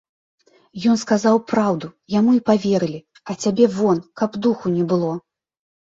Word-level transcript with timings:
Ён 0.93 0.97
сказаў 1.01 1.37
праўду, 1.51 1.87
яму 2.19 2.31
і 2.37 2.41
паверылі, 2.49 2.99
а 3.29 3.39
цябе 3.45 3.65
вон, 3.77 3.97
каб 4.23 4.31
духу 4.47 4.65
не 4.79 4.83
было. 4.95 5.13